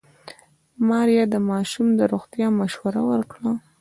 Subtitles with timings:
[0.87, 3.51] ماريا د ماشوم د روغتيا مشوره ورکړه.